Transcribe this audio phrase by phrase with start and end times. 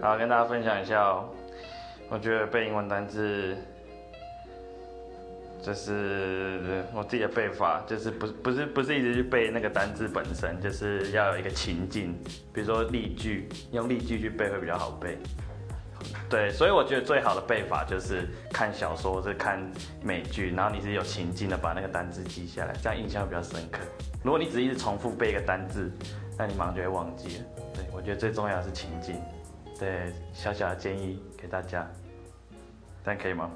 [0.00, 1.28] 好，跟大家分享一下哦。
[2.08, 3.56] 我觉得背英文单字，
[5.62, 12.14] 就是我自己的背法，就是不是不是不是一直去背那个单字本身，就是要有一个情境，
[12.52, 15.16] 比如说例句，用例句去背会比较好背。
[16.28, 19.70] 对，所以我觉得最好的背法就是看小说或者看
[20.02, 23.80] 美剧，然后你是有情境的把那个单字记下来，这样印象比较深刻。
[24.24, 25.90] 如果你只一直重复背一个单字，
[26.36, 27.44] 那你马上就会忘记了。
[27.74, 29.16] 对，我觉得最重要的是情境。
[29.82, 31.90] 对，小小的建议给大家，
[33.04, 33.50] 这样可以吗？